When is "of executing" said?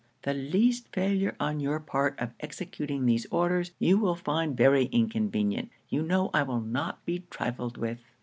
2.19-3.05